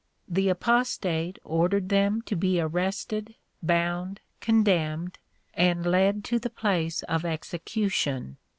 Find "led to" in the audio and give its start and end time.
5.85-6.39